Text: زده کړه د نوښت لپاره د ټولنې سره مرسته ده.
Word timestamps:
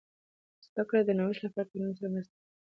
زده 0.65 0.83
کړه 0.89 1.01
د 1.05 1.09
نوښت 1.19 1.41
لپاره 1.43 1.65
د 1.67 1.69
ټولنې 1.73 1.93
سره 1.97 2.09
مرسته 2.13 2.35
ده. 2.39 2.43